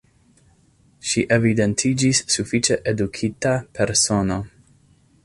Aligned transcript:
Ŝi 1.09 1.23
evidentiĝis 1.35 2.21
sufiĉe 2.37 2.79
edukita 2.93 3.55
persono. 3.79 4.43